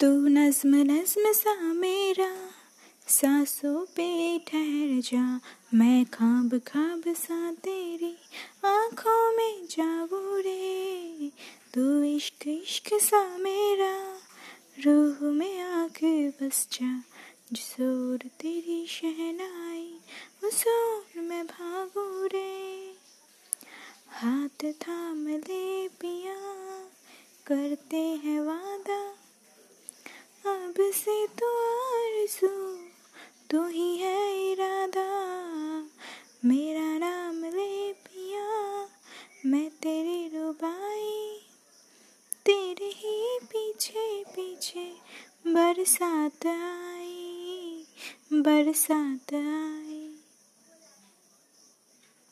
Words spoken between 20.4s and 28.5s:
उस ओर मैं भागू रे। हाथ थाम ले पिया, करते हैं